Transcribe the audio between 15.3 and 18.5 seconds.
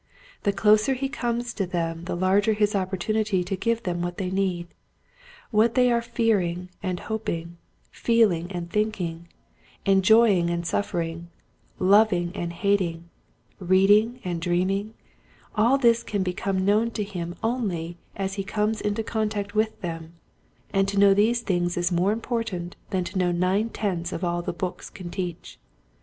all this can become known to him only as he